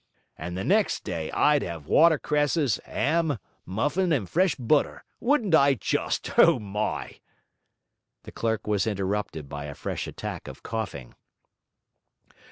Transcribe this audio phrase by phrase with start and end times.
[0.35, 5.75] And the next day I'd have water cresses, 'am, muffin, and fresh butter; wouldn't I
[5.75, 7.19] just, O my!'
[8.23, 11.13] The clerk was interrupted by a fresh attack of coughing.